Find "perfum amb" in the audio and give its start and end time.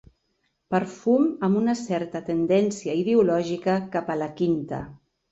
0.75-1.59